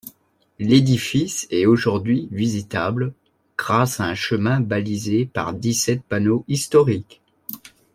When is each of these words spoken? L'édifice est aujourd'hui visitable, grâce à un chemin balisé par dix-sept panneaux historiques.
L'édifice 0.57 1.45
est 1.51 1.67
aujourd'hui 1.67 2.27
visitable, 2.31 3.13
grâce 3.55 3.99
à 3.99 4.05
un 4.05 4.15
chemin 4.15 4.59
balisé 4.59 5.27
par 5.27 5.53
dix-sept 5.53 6.01
panneaux 6.01 6.43
historiques. 6.47 7.21